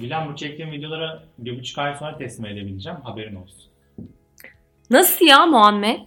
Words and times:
Gülen 0.00 0.32
bu 0.32 0.36
çektiğim 0.36 0.72
videoları 0.72 1.22
bir 1.38 1.58
buçuk 1.58 1.78
ay 1.78 1.96
sonra 1.96 2.18
teslim 2.18 2.46
edebileceğim. 2.46 2.98
Haberin 3.00 3.34
olsun. 3.34 3.70
Nasıl 4.90 5.26
ya 5.26 5.46
Muhammed? 5.46 6.00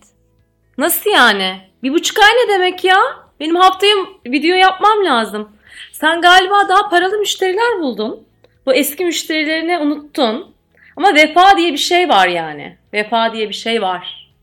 Nasıl 0.77 1.09
yani? 1.09 1.61
Bir 1.83 1.93
buçuk 1.93 2.19
ay 2.19 2.31
ne 2.31 2.53
demek 2.53 2.83
ya? 2.83 2.97
Benim 3.39 3.55
haftaya 3.55 3.95
video 4.25 4.55
yapmam 4.55 5.05
lazım. 5.05 5.49
Sen 5.91 6.21
galiba 6.21 6.69
daha 6.69 6.89
paralı 6.89 7.19
müşteriler 7.19 7.79
buldun. 7.79 8.27
Bu 8.65 8.73
eski 8.73 9.05
müşterilerini 9.05 9.77
unuttun. 9.77 10.53
Ama 10.95 11.15
vefa 11.15 11.57
diye 11.57 11.71
bir 11.71 11.77
şey 11.77 12.09
var 12.09 12.27
yani. 12.27 12.77
Vefa 12.93 13.33
diye 13.33 13.49
bir 13.49 13.53
şey 13.53 13.81
var. 13.81 14.33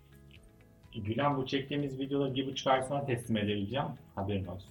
Gülen 0.95 1.37
bu 1.37 1.47
çektiğimiz 1.47 1.99
videoları 1.99 2.35
bir 2.35 2.47
buçuk 2.47 2.67
ay 2.67 2.83
sonra 2.83 3.07
teslim 3.07 3.37
edebileceğim. 3.37 3.87
Haberin 4.15 4.47
olsun. 4.47 4.71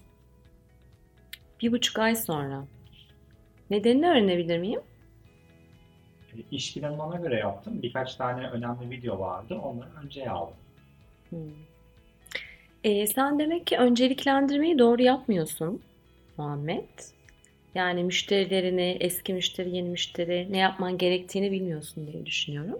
Bir 1.61 1.71
buçuk 1.71 2.00
ay 2.00 2.16
sonra. 2.16 2.66
Nedenini 3.70 4.09
öğrenebilir 4.09 4.57
miyim? 4.59 4.81
E, 6.33 6.38
İş 6.52 6.73
planını 6.73 7.05
ona 7.05 7.16
göre 7.16 7.35
yaptım. 7.35 7.81
Birkaç 7.81 8.16
tane 8.16 8.48
önemli 8.48 8.89
video 8.89 9.20
vardı. 9.20 9.55
Onları 9.63 9.89
önceye 10.05 10.30
aldım. 10.30 10.55
Hmm. 11.30 11.39
Ee, 12.84 13.08
sen 13.08 13.39
demek 13.39 13.67
ki 13.67 13.77
önceliklendirmeyi 13.77 14.80
doğru 14.80 15.02
yapmıyorsun 15.02 15.81
Muhammed. 16.38 16.84
Yani 17.75 18.03
müşterilerini, 18.03 18.97
eski 18.99 19.34
müşteri, 19.34 19.75
yeni 19.75 19.89
müşteri 19.89 20.47
ne 20.52 20.58
yapman 20.58 20.97
gerektiğini 20.97 21.52
bilmiyorsun 21.52 22.08
diye 22.08 22.25
düşünüyorum. 22.25 22.80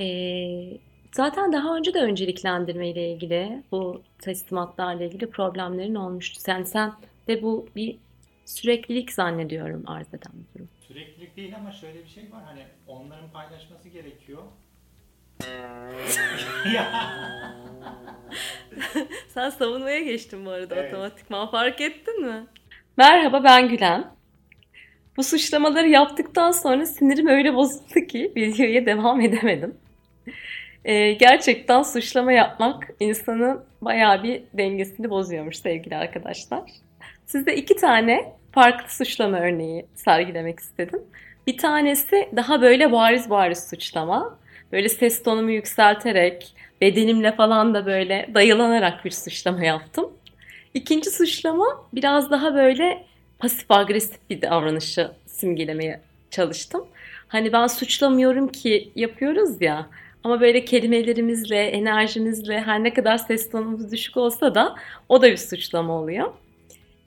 Ee, 0.00 0.78
zaten 1.12 1.52
daha 1.52 1.76
önce 1.76 1.94
de 1.94 1.98
önceliklendirme 2.00 2.88
ile 2.88 3.12
ilgili, 3.12 3.62
bu 3.72 4.02
teslimatlarla 4.18 5.04
ilgili 5.04 5.30
problemlerin 5.30 5.94
olmuştu. 5.94 6.40
Sen 6.40 6.62
sen 6.62 6.92
ve 7.28 7.42
bu 7.42 7.68
bir 7.76 7.96
süreklilik 8.52 9.12
zannediyorum 9.12 9.82
arz 9.86 10.08
eden 10.08 10.32
bir 10.34 10.54
durum. 10.54 10.68
Süreklilik 10.88 11.36
değil 11.36 11.56
ama 11.56 11.72
şöyle 11.72 12.04
bir 12.04 12.08
şey 12.08 12.22
var. 12.32 12.42
Hani 12.44 12.62
onların 12.86 13.30
paylaşması 13.30 13.88
gerekiyor. 13.88 14.42
Sen 19.28 19.50
savunmaya 19.50 20.00
geçtin 20.00 20.46
bu 20.46 20.50
arada 20.50 20.74
Evet. 20.74 20.92
otomatikman 20.92 21.50
fark 21.50 21.80
ettin 21.80 22.26
mi? 22.26 22.46
Merhaba 22.96 23.44
ben 23.44 23.68
Gülen. 23.68 24.04
Bu 25.16 25.22
suçlamaları 25.22 25.88
yaptıktan 25.88 26.50
sonra 26.50 26.86
sinirim 26.86 27.26
öyle 27.26 27.54
bozuldu 27.54 28.06
ki 28.08 28.32
videoya 28.36 28.86
devam 28.86 29.20
edemedim. 29.20 29.74
Ee, 30.84 31.12
gerçekten 31.12 31.82
suçlama 31.82 32.32
yapmak 32.32 32.88
insanın 33.00 33.64
bayağı 33.80 34.22
bir 34.22 34.42
dengesini 34.54 35.10
bozuyormuş 35.10 35.56
sevgili 35.56 35.96
arkadaşlar. 35.96 36.70
Size 37.26 37.54
iki 37.54 37.76
tane 37.76 38.32
farklı 38.52 38.94
suçlama 38.94 39.38
örneği 39.38 39.86
sergilemek 39.94 40.60
istedim. 40.60 41.00
Bir 41.46 41.58
tanesi 41.58 42.28
daha 42.36 42.62
böyle 42.62 42.92
bariz 42.92 43.30
bariz 43.30 43.68
suçlama. 43.70 44.38
Böyle 44.72 44.88
ses 44.88 45.22
tonumu 45.22 45.50
yükselterek, 45.50 46.54
bedenimle 46.80 47.32
falan 47.32 47.74
da 47.74 47.86
böyle 47.86 48.30
dayılanarak 48.34 49.04
bir 49.04 49.10
suçlama 49.10 49.64
yaptım. 49.64 50.10
İkinci 50.74 51.10
suçlama 51.10 51.86
biraz 51.94 52.30
daha 52.30 52.54
böyle 52.54 53.04
pasif 53.38 53.70
agresif 53.70 54.30
bir 54.30 54.42
davranışı 54.42 55.10
simgelemeye 55.26 56.00
çalıştım. 56.30 56.86
Hani 57.28 57.52
ben 57.52 57.66
suçlamıyorum 57.66 58.48
ki 58.48 58.92
yapıyoruz 58.96 59.62
ya 59.62 59.86
ama 60.24 60.40
böyle 60.40 60.64
kelimelerimizle, 60.64 61.66
enerjimizle 61.66 62.60
her 62.60 62.84
ne 62.84 62.94
kadar 62.94 63.18
ses 63.18 63.50
tonumuz 63.50 63.92
düşük 63.92 64.16
olsa 64.16 64.54
da 64.54 64.76
o 65.08 65.22
da 65.22 65.30
bir 65.30 65.36
suçlama 65.36 65.92
oluyor. 65.92 66.32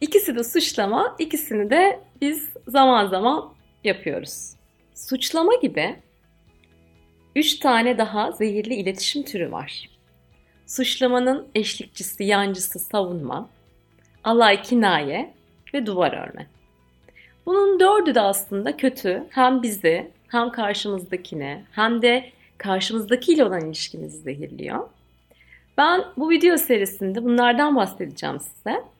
İkisi 0.05 0.35
de 0.35 0.43
suçlama, 0.43 1.15
ikisini 1.19 1.69
de 1.69 1.99
biz 2.21 2.49
zaman 2.67 3.07
zaman 3.07 3.53
yapıyoruz. 3.83 4.51
Suçlama 4.95 5.55
gibi 5.61 5.95
üç 7.35 7.59
tane 7.59 7.97
daha 7.97 8.31
zehirli 8.31 8.73
iletişim 8.73 9.23
türü 9.23 9.51
var. 9.51 9.89
Suçlamanın 10.67 11.47
eşlikçisi, 11.55 12.23
yancısı 12.23 12.79
savunma, 12.79 13.49
alay 14.23 14.61
kinaye 14.61 15.33
ve 15.73 15.85
duvar 15.85 16.13
örme. 16.13 16.47
Bunun 17.45 17.79
dördü 17.79 18.15
de 18.15 18.21
aslında 18.21 18.77
kötü. 18.77 19.23
Hem 19.29 19.63
bizi, 19.63 20.11
hem 20.27 20.51
karşımızdakine, 20.51 21.65
hem 21.71 22.01
de 22.01 22.29
karşımızdakiyle 22.57 23.45
olan 23.45 23.65
ilişkimizi 23.65 24.17
zehirliyor. 24.17 24.89
Ben 25.77 26.03
bu 26.17 26.29
video 26.29 26.57
serisinde 26.57 27.23
bunlardan 27.23 27.75
bahsedeceğim 27.75 28.39
size. 28.39 28.94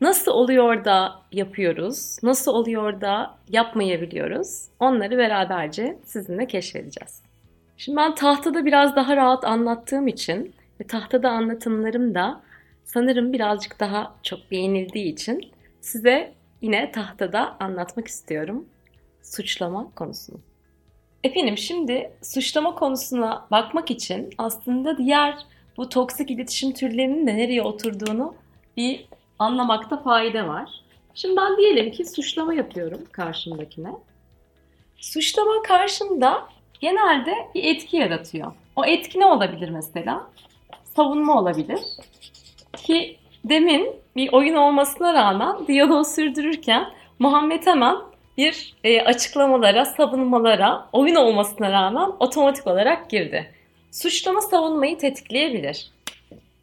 Nasıl 0.00 0.32
oluyor 0.32 0.84
da 0.84 1.22
yapıyoruz, 1.32 2.16
nasıl 2.22 2.54
oluyor 2.54 3.00
da 3.00 3.34
yapmayabiliyoruz 3.48 4.64
onları 4.80 5.18
beraberce 5.18 5.98
sizinle 6.04 6.46
keşfedeceğiz. 6.46 7.22
Şimdi 7.76 7.96
ben 7.96 8.14
tahtada 8.14 8.66
biraz 8.66 8.96
daha 8.96 9.16
rahat 9.16 9.44
anlattığım 9.44 10.08
için 10.08 10.54
ve 10.80 10.84
tahtada 10.86 11.30
anlatımlarım 11.30 12.14
da 12.14 12.40
sanırım 12.84 13.32
birazcık 13.32 13.80
daha 13.80 14.14
çok 14.22 14.50
beğenildiği 14.50 15.12
için 15.12 15.50
size 15.80 16.32
yine 16.60 16.92
tahtada 16.92 17.56
anlatmak 17.60 18.08
istiyorum 18.08 18.68
suçlama 19.22 19.90
konusunu. 19.96 20.40
Efendim 21.24 21.58
şimdi 21.58 22.12
suçlama 22.22 22.74
konusuna 22.74 23.46
bakmak 23.50 23.90
için 23.90 24.30
aslında 24.38 24.98
diğer 24.98 25.34
bu 25.76 25.88
toksik 25.88 26.30
iletişim 26.30 26.72
türlerinin 26.72 27.26
de 27.26 27.36
nereye 27.36 27.62
oturduğunu 27.62 28.34
bir 28.76 29.09
anlamakta 29.40 29.96
fayda 29.96 30.48
var. 30.48 30.70
Şimdi 31.14 31.36
ben 31.36 31.56
diyelim 31.56 31.90
ki 31.90 32.04
suçlama 32.04 32.54
yapıyorum 32.54 33.00
karşımdakine. 33.12 33.90
Suçlama 34.96 35.62
karşımda 35.62 36.48
genelde 36.80 37.34
bir 37.54 37.64
etki 37.64 37.96
yaratıyor. 37.96 38.52
O 38.76 38.84
etki 38.84 39.20
ne 39.20 39.26
olabilir 39.26 39.68
mesela? 39.68 40.26
Savunma 40.84 41.38
olabilir. 41.40 41.80
Ki 42.76 43.16
demin 43.44 43.92
bir 44.16 44.32
oyun 44.32 44.54
olmasına 44.54 45.14
rağmen 45.14 45.66
diyaloğu 45.66 46.04
sürdürürken 46.04 46.84
Muhammed 47.18 47.66
hemen 47.66 47.96
bir 48.38 48.74
e, 48.84 49.02
açıklamalara, 49.02 49.84
savunmalara, 49.84 50.88
oyun 50.92 51.14
olmasına 51.14 51.72
rağmen 51.72 52.10
otomatik 52.20 52.66
olarak 52.66 53.10
girdi. 53.10 53.54
Suçlama 53.90 54.40
savunmayı 54.40 54.98
tetikleyebilir. 54.98 55.90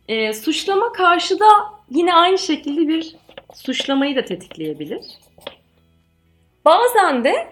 E, 0.08 0.34
suçlama 0.34 0.92
karşıda 0.92 1.48
yine 1.90 2.14
aynı 2.14 2.38
şekilde 2.38 2.88
bir 2.88 3.16
suçlamayı 3.54 4.16
da 4.16 4.26
tetikleyebilir. 4.26 5.02
Bazen 6.66 7.24
de 7.24 7.48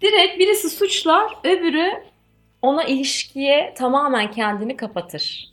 direkt 0.00 0.38
birisi 0.38 0.70
suçlar, 0.70 1.32
öbürü 1.44 2.04
ona 2.62 2.84
ilişkiye 2.84 3.74
tamamen 3.78 4.30
kendini 4.30 4.76
kapatır. 4.76 5.48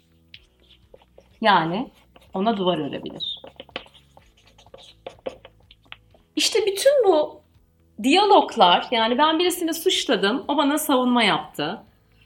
Yani 1.41 1.91
ona 2.33 2.57
duvar 2.57 2.77
örebilir. 2.89 3.41
İşte 6.35 6.59
bütün 6.66 7.05
bu 7.05 7.41
diyaloglar 8.03 8.87
yani 8.91 9.17
ben 9.17 9.39
birisini 9.39 9.73
suçladım, 9.73 10.45
o 10.47 10.57
bana 10.57 10.77
savunma 10.77 11.23
yaptı. 11.23 11.83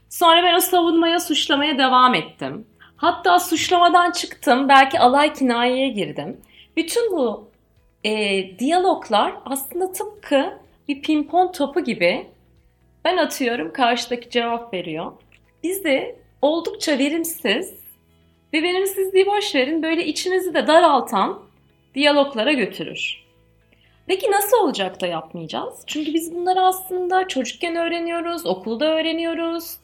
Sonra 0.09 0.44
ben 0.44 0.56
o 0.56 0.59
savunmaya, 0.59 1.19
suçlamaya 1.19 1.78
devam 1.78 2.16
ettim. 2.16 2.67
Hatta 3.00 3.40
suçlamadan 3.40 4.12
çıktım, 4.12 4.70
belki 4.70 5.00
alay 5.00 5.34
kinayeye 5.34 5.90
girdim. 5.90 6.42
Bütün 6.78 7.12
bu 7.12 7.50
e, 8.04 8.60
diyaloglar 8.60 9.34
aslında 9.46 9.92
tıpkı 9.92 10.58
bir 10.88 11.02
pimpon 11.02 11.52
topu 11.52 11.84
gibi 11.84 12.28
ben 13.06 13.18
atıyorum, 13.18 13.74
karşıdaki 13.74 14.30
cevap 14.30 14.74
veriyor. 14.74 15.12
Bizi 15.64 16.16
oldukça 16.42 16.98
verimsiz 16.98 17.74
ve 18.54 18.64
verimsizliği 18.64 19.26
boş 19.26 19.56
verin 19.56 19.84
böyle 19.84 20.06
içinizi 20.06 20.54
de 20.54 20.68
daraltan 20.68 21.42
diyaloglara 21.96 22.54
götürür. 22.54 23.26
Peki 24.08 24.32
nasıl 24.32 24.58
olacak 24.58 25.02
da 25.02 25.08
yapmayacağız? 25.08 25.84
Çünkü 25.88 26.14
biz 26.14 26.36
bunları 26.36 26.62
aslında 26.62 27.28
çocukken 27.28 27.76
öğreniyoruz, 27.76 28.46
okulda 28.46 28.85
öğreniyoruz. 28.85 29.78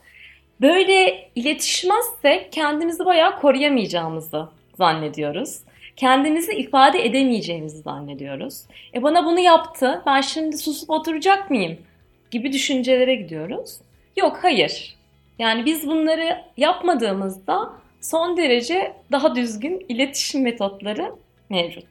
Böyle 0.61 1.29
iletişmezsek 1.35 2.51
kendimizi 2.51 3.05
bayağı 3.05 3.39
koruyamayacağımızı 3.39 4.49
zannediyoruz. 4.77 5.59
Kendimizi 5.95 6.53
ifade 6.53 7.05
edemeyeceğimizi 7.05 7.77
zannediyoruz. 7.77 8.61
E 8.93 9.03
bana 9.03 9.25
bunu 9.25 9.39
yaptı, 9.39 10.01
ben 10.05 10.21
şimdi 10.21 10.57
susup 10.57 10.89
oturacak 10.89 11.49
mıyım? 11.49 11.77
Gibi 12.31 12.53
düşüncelere 12.53 13.15
gidiyoruz. 13.15 13.77
Yok, 14.17 14.39
hayır. 14.41 14.95
Yani 15.39 15.65
biz 15.65 15.87
bunları 15.87 16.41
yapmadığımızda 16.57 17.73
son 18.01 18.37
derece 18.37 18.93
daha 19.11 19.35
düzgün 19.35 19.85
iletişim 19.89 20.41
metotları 20.41 21.11
mevcut. 21.49 21.87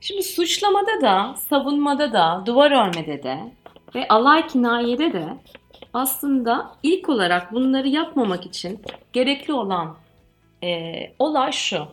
Şimdi 0.00 0.22
suçlamada 0.22 1.00
da, 1.00 1.34
savunmada 1.48 2.12
da, 2.12 2.42
duvar 2.46 2.70
örmede 2.70 3.22
de 3.22 3.38
ve 3.94 4.08
alay 4.08 4.46
kinayede 4.46 5.12
de 5.12 5.26
aslında 5.94 6.70
ilk 6.82 7.08
olarak 7.08 7.52
bunları 7.52 7.88
yapmamak 7.88 8.46
için 8.46 8.80
gerekli 9.12 9.52
olan 9.52 9.96
e, 10.62 10.92
olay 11.18 11.52
şu. 11.52 11.86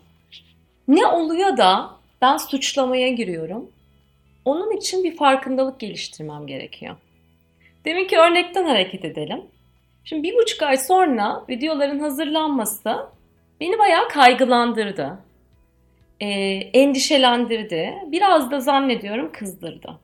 Ne 0.88 1.08
oluyor 1.08 1.58
da 1.58 1.92
ben 2.22 2.38
suçlamaya 2.38 3.10
giriyorum? 3.10 3.70
Onun 4.46 4.78
için 4.78 5.04
bir 5.04 5.16
farkındalık 5.16 5.80
geliştirmem 5.80 6.48
gerekiyor. 6.48 6.96
Demin 7.86 8.08
ki 8.08 8.18
örnekten 8.18 8.66
hareket 8.66 9.06
edelim. 9.06 9.42
Şimdi 10.04 10.24
bir 10.24 10.36
buçuk 10.36 10.64
ay 10.64 10.78
sonra 10.78 11.44
videoların 11.50 12.00
hazırlanması 12.00 13.06
beni 13.60 13.80
bayağı 13.80 14.08
kaygılandırdı. 14.08 15.20
E, 16.20 16.28
endişelendirdi. 16.74 17.94
Biraz 18.08 18.52
da 18.52 18.60
zannediyorum 18.60 19.32
kızdırdı. 19.32 20.00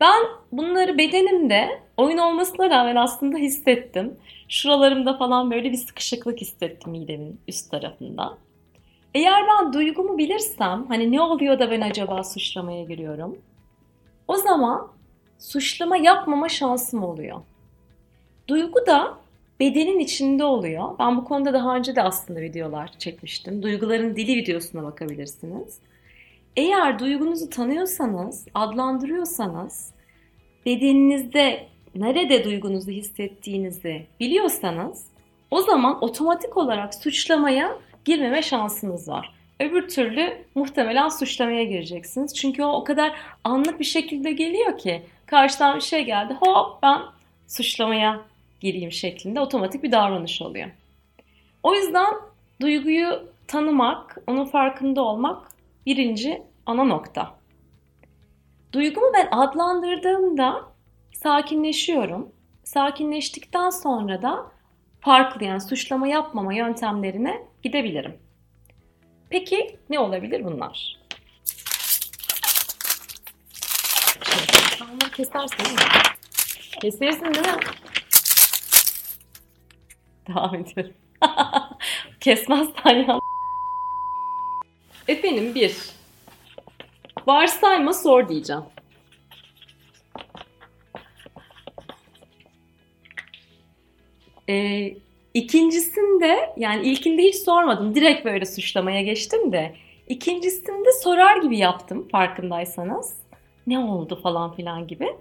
Ben 0.00 0.22
bunları 0.52 0.98
bedenimde 0.98 1.68
oyun 1.96 2.18
olmasına 2.18 2.70
rağmen 2.70 2.96
aslında 2.96 3.38
hissettim. 3.38 4.16
Şuralarımda 4.48 5.16
falan 5.16 5.50
böyle 5.50 5.72
bir 5.72 5.76
sıkışıklık 5.76 6.40
hissettim 6.40 6.92
midemin 6.92 7.40
üst 7.48 7.70
tarafında. 7.70 8.38
Eğer 9.14 9.42
ben 9.48 9.72
duygumu 9.72 10.18
bilirsem, 10.18 10.84
hani 10.88 11.12
ne 11.12 11.20
oluyor 11.20 11.58
da 11.58 11.70
ben 11.70 11.80
acaba 11.80 12.24
suçlamaya 12.24 12.84
giriyorum? 12.84 13.38
O 14.28 14.36
zaman 14.36 14.88
suçlama 15.38 15.96
yapmama 15.96 16.48
şansım 16.48 17.04
oluyor. 17.04 17.40
Duygu 18.48 18.86
da 18.86 19.18
bedenin 19.60 19.98
içinde 19.98 20.44
oluyor. 20.44 20.98
Ben 20.98 21.16
bu 21.16 21.24
konuda 21.24 21.52
daha 21.52 21.76
önce 21.76 21.96
de 21.96 22.02
aslında 22.02 22.40
videolar 22.40 22.90
çekmiştim. 22.98 23.62
Duyguların 23.62 24.16
dili 24.16 24.36
videosuna 24.36 24.82
bakabilirsiniz. 24.82 25.78
Eğer 26.56 26.98
duygunuzu 26.98 27.50
tanıyorsanız, 27.50 28.46
adlandırıyorsanız, 28.54 29.94
bedeninizde 30.66 31.66
nerede 31.94 32.44
duygunuzu 32.44 32.90
hissettiğinizi 32.90 34.06
biliyorsanız 34.20 35.06
o 35.50 35.62
zaman 35.62 36.04
otomatik 36.04 36.56
olarak 36.56 36.94
suçlamaya 36.94 37.78
girmeme 38.04 38.42
şansınız 38.42 39.08
var. 39.08 39.34
Öbür 39.60 39.88
türlü 39.88 40.44
muhtemelen 40.54 41.08
suçlamaya 41.08 41.64
gireceksiniz. 41.64 42.34
Çünkü 42.34 42.62
o 42.62 42.72
o 42.72 42.84
kadar 42.84 43.12
anlık 43.44 43.80
bir 43.80 43.84
şekilde 43.84 44.32
geliyor 44.32 44.78
ki 44.78 45.02
karşıdan 45.26 45.76
bir 45.76 45.80
şey 45.80 46.04
geldi 46.04 46.36
hop 46.40 46.82
ben 46.82 47.02
suçlamaya 47.48 48.20
gireyim 48.60 48.92
şeklinde 48.92 49.40
otomatik 49.40 49.82
bir 49.82 49.92
davranış 49.92 50.42
oluyor. 50.42 50.70
O 51.62 51.74
yüzden 51.74 52.14
duyguyu 52.60 53.28
tanımak, 53.46 54.18
onun 54.26 54.44
farkında 54.44 55.02
olmak 55.02 55.50
birinci 55.86 56.42
ana 56.66 56.84
nokta. 56.84 57.40
Duygumu 58.72 59.12
ben 59.14 59.28
adlandırdığımda 59.30 60.72
sakinleşiyorum. 61.12 62.32
Sakinleştikten 62.64 63.70
sonra 63.70 64.22
da 64.22 64.52
farklı 65.00 65.44
yani 65.44 65.60
suçlama 65.60 66.08
yapmama 66.08 66.54
yöntemlerine 66.54 67.42
gidebilirim. 67.62 68.18
Peki 69.30 69.78
ne 69.90 69.98
olabilir 69.98 70.44
bunlar? 70.44 71.00
Onları 74.82 75.10
kesersin 75.10 75.64
değil 75.64 75.74
mi? 75.74 75.80
Kesersin 76.80 77.34
değil 77.34 77.46
mi? 77.46 77.60
Devam 80.28 80.54
ediyorum. 80.54 80.94
Kesmezsen 82.20 82.94
ya. 83.08 83.19
Efendim 85.30 85.54
bir. 85.54 85.76
Varsayma 87.26 87.92
sor 87.92 88.28
diyeceğim. 88.28 88.62
Ee, 94.48 94.94
ikincisinde 95.34 96.54
yani 96.56 96.86
ilkinde 96.86 97.22
hiç 97.22 97.36
sormadım. 97.36 97.94
Direkt 97.94 98.24
böyle 98.24 98.46
suçlamaya 98.46 99.02
geçtim 99.02 99.52
de. 99.52 99.74
İkincisinde 100.08 100.92
sorar 101.02 101.36
gibi 101.36 101.58
yaptım 101.58 102.08
farkındaysanız. 102.08 103.16
Ne 103.66 103.78
oldu 103.78 104.20
falan 104.22 104.54
filan 104.54 104.86
gibi. 104.86 105.16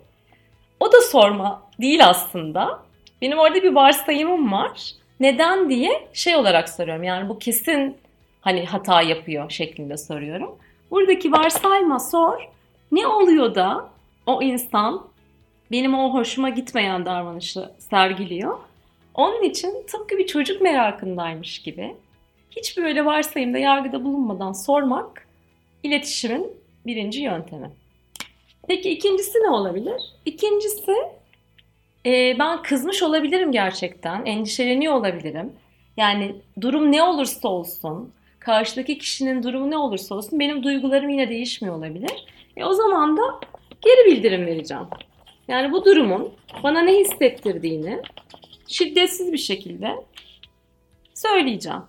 O 0.80 0.92
da 0.92 1.02
sorma 1.02 1.70
değil 1.82 2.08
aslında. 2.08 2.84
Benim 3.22 3.38
orada 3.38 3.64
bir 3.64 3.76
varsayımım 3.76 4.52
var. 4.52 4.92
Neden 5.20 5.70
diye 5.70 6.08
şey 6.14 6.36
olarak 6.36 6.70
soruyorum. 6.70 7.04
Yani 7.04 7.30
bu 7.30 7.40
kesin 7.40 7.98
hani 8.42 8.66
hata 8.66 9.02
yapıyor 9.02 9.50
şeklinde 9.50 9.98
soruyorum. 9.98 10.58
Buradaki 10.92 11.32
varsayma 11.32 12.00
sor. 12.00 12.50
Ne 12.92 13.08
oluyor 13.08 13.56
da 13.56 13.90
o 14.26 14.42
insan 14.42 15.08
benim 15.72 15.94
o 15.94 16.14
hoşuma 16.14 16.50
gitmeyen 16.50 17.06
davranışı 17.06 17.72
sergiliyor? 17.80 18.58
Onun 19.14 19.44
için 19.44 19.86
tıpkı 19.88 20.18
bir 20.18 20.28
çocuk 20.28 20.62
merakındaymış 20.62 21.62
gibi 21.62 21.96
hiç 22.52 22.78
böyle 22.78 23.06
varsayımda 23.06 23.58
yargıda 23.58 24.04
bulunmadan 24.04 24.54
sormak 24.54 25.28
iletişimin 25.84 26.48
birinci 26.86 27.22
yöntemi. 27.22 27.72
Peki 28.68 28.90
ikincisi 28.90 29.38
ne 29.38 29.50
olabilir? 29.50 30.02
İkincisi 30.26 30.96
e, 32.06 32.40
ben 32.40 32.62
kızmış 32.62 33.04
olabilirim 33.04 33.52
gerçekten, 33.52 34.26
endişeleniyor 34.26 34.94
olabilirim. 34.94 35.54
Yani 35.98 36.36
durum 36.62 36.92
ne 36.92 37.04
olursa 37.04 37.48
olsun, 37.48 38.14
karşıdaki 38.50 38.98
kişinin 38.98 39.44
durumu 39.44 39.72
ne 39.72 39.78
olursa 39.78 40.16
olsun 40.16 40.40
benim 40.40 40.64
duygularım 40.64 41.10
yine 41.10 41.30
değişmiyor 41.30 41.76
olabilir. 41.76 42.26
E, 42.58 42.66
o 42.66 42.74
zaman 42.74 43.18
da 43.18 43.22
geri 43.82 44.12
bildirim 44.12 44.46
vereceğim. 44.46 44.84
Yani 45.48 45.72
bu 45.72 45.86
durumun 45.86 46.34
bana 46.64 46.82
ne 46.82 47.00
hissettirdiğini 47.00 48.02
şiddetsiz 48.68 49.34
bir 49.34 49.38
şekilde 49.38 49.96
söyleyeceğim. 51.14 51.82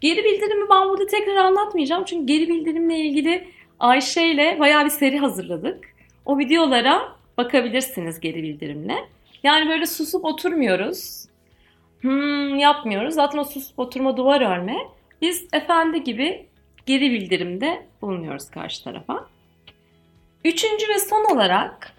Geri 0.00 0.24
bildirimi 0.24 0.70
ben 0.70 0.88
burada 0.88 1.06
tekrar 1.06 1.36
anlatmayacağım. 1.36 2.04
Çünkü 2.04 2.26
geri 2.26 2.48
bildirimle 2.48 2.98
ilgili 2.98 3.48
Ayşe 3.80 4.26
ile 4.26 4.56
bayağı 4.60 4.84
bir 4.84 4.90
seri 4.90 5.18
hazırladık. 5.18 5.84
O 6.26 6.38
videolara 6.38 7.16
bakabilirsiniz 7.38 8.20
geri 8.20 8.42
bildirimle. 8.42 8.96
Yani 9.42 9.68
böyle 9.68 9.86
susup 9.86 10.24
oturmuyoruz. 10.24 11.24
Hmm, 12.00 12.56
yapmıyoruz. 12.56 13.14
Zaten 13.14 13.38
o 13.38 13.44
susup 13.44 13.78
oturma 13.78 14.16
duvar 14.16 14.40
örme. 14.40 14.76
Biz 15.22 15.48
efendi 15.52 16.04
gibi 16.04 16.46
geri 16.86 17.10
bildirimde 17.10 17.86
bulunuyoruz 18.02 18.50
karşı 18.50 18.84
tarafa. 18.84 19.28
Üçüncü 20.44 20.88
ve 20.88 20.98
son 20.98 21.34
olarak 21.34 21.96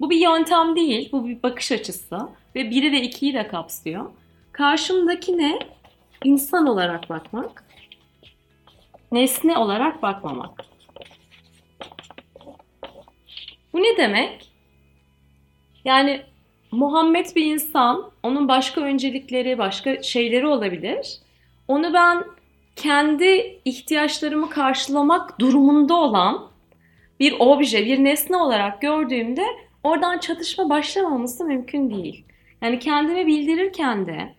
bu 0.00 0.10
bir 0.10 0.16
yöntem 0.16 0.76
değil, 0.76 1.08
bu 1.12 1.28
bir 1.28 1.42
bakış 1.42 1.72
açısı 1.72 2.18
ve 2.54 2.70
biri 2.70 2.92
ve 2.92 3.02
ikiyi 3.02 3.34
de 3.34 3.48
kapsıyor. 3.48 4.10
Karşımdaki 4.52 5.38
ne? 5.38 5.58
İnsan 6.24 6.66
olarak 6.66 7.10
bakmak, 7.10 7.64
nesne 9.12 9.58
olarak 9.58 10.02
bakmamak. 10.02 10.64
Bu 13.72 13.78
ne 13.78 13.96
demek? 13.96 14.50
Yani 15.84 16.22
Muhammed 16.70 17.26
bir 17.36 17.46
insan, 17.46 18.10
onun 18.22 18.48
başka 18.48 18.80
öncelikleri, 18.80 19.58
başka 19.58 20.02
şeyleri 20.02 20.46
olabilir. 20.46 21.20
Onu 21.70 21.94
ben 21.94 22.24
kendi 22.76 23.60
ihtiyaçlarımı 23.64 24.50
karşılamak 24.50 25.40
durumunda 25.40 25.94
olan 25.94 26.50
bir 27.20 27.34
obje, 27.38 27.86
bir 27.86 28.04
nesne 28.04 28.36
olarak 28.36 28.82
gördüğümde 28.82 29.44
oradan 29.84 30.18
çatışma 30.18 30.70
başlamaması 30.70 31.44
mümkün 31.44 31.90
değil. 31.90 32.24
Yani 32.62 32.78
kendime 32.78 33.26
bildirirken 33.26 34.06
de, 34.06 34.34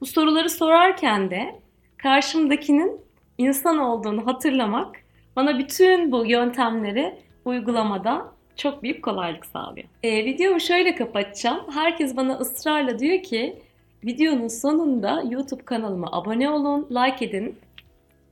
bu 0.00 0.06
soruları 0.06 0.50
sorarken 0.50 1.30
de 1.30 1.60
karşımdakinin 1.96 3.00
insan 3.38 3.78
olduğunu 3.78 4.26
hatırlamak 4.26 4.96
bana 5.36 5.58
bütün 5.58 6.12
bu 6.12 6.26
yöntemleri 6.26 7.14
uygulamada 7.44 8.32
çok 8.56 8.82
büyük 8.82 9.04
kolaylık 9.04 9.46
sağlıyor. 9.46 9.88
E, 10.02 10.24
videomu 10.24 10.60
şöyle 10.60 10.94
kapatacağım. 10.94 11.60
Herkes 11.74 12.16
bana 12.16 12.38
ısrarla 12.38 12.98
diyor 12.98 13.22
ki 13.22 13.62
videonun 14.06 14.48
sonunda 14.48 15.22
YouTube 15.30 15.64
kanalıma 15.64 16.08
abone 16.12 16.50
olun, 16.50 16.86
like 16.90 17.24
edin. 17.24 17.58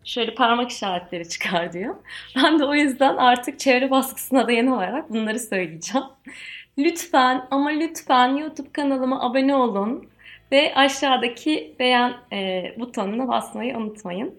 Şöyle 0.05 0.35
parmak 0.35 0.71
işaretleri 0.71 1.29
çıkar 1.29 1.73
diyor. 1.73 1.95
Ben 2.37 2.59
de 2.59 2.65
o 2.65 2.75
yüzden 2.75 3.17
artık 3.17 3.59
çevre 3.59 3.91
baskısına 3.91 4.49
dayanarak 4.49 5.11
bunları 5.11 5.41
söyleyeceğim. 5.41 6.07
Lütfen 6.79 7.47
ama 7.51 7.69
lütfen 7.69 8.29
YouTube 8.29 8.73
kanalıma 8.73 9.23
abone 9.23 9.55
olun 9.55 10.09
ve 10.53 10.75
aşağıdaki 10.75 11.77
beğen 11.79 12.15
e, 12.33 12.63
butonuna 12.79 13.29
basmayı 13.29 13.77
unutmayın. 13.77 14.35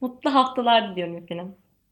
Mutlu 0.00 0.34
haftalar 0.34 0.90
diliyorum 0.90 1.16
efendim. 1.16 1.54